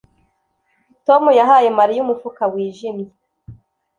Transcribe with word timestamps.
Tom 1.05 1.23
yahaye 1.39 1.69
Mariya 1.79 1.99
umufuka 2.05 2.41
wijimye 2.53 3.07